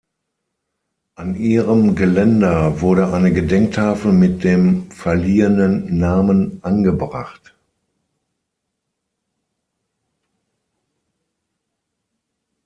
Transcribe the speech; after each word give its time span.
An 1.13 1.35
ihrem 1.35 1.95
Geländer 1.95 2.81
wurde 2.81 3.13
eine 3.13 3.31
Gedenktafel 3.31 4.11
mit 4.11 4.43
dem 4.43 4.89
verliehenen 4.89 5.95
Namen 5.99 6.57
angebracht. 6.63 7.53